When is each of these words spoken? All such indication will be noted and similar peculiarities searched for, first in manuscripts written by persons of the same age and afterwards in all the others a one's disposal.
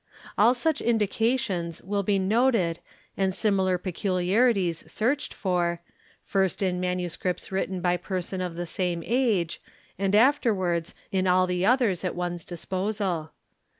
All 0.35 0.55
such 0.55 0.81
indication 0.81 1.71
will 1.83 2.01
be 2.01 2.17
noted 2.17 2.79
and 3.15 3.35
similar 3.35 3.77
peculiarities 3.77 4.83
searched 4.91 5.31
for, 5.31 5.79
first 6.23 6.63
in 6.63 6.79
manuscripts 6.79 7.51
written 7.51 7.81
by 7.81 7.97
persons 7.97 8.41
of 8.41 8.55
the 8.55 8.65
same 8.65 9.03
age 9.05 9.61
and 9.99 10.15
afterwards 10.15 10.95
in 11.11 11.27
all 11.27 11.45
the 11.45 11.67
others 11.67 12.03
a 12.03 12.11
one's 12.13 12.43
disposal. 12.43 13.33